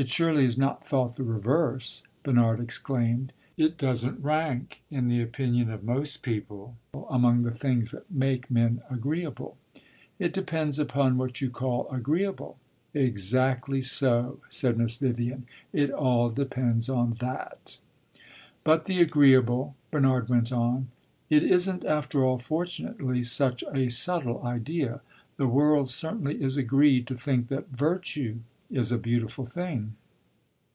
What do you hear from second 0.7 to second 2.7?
thought the reverse!" Bernard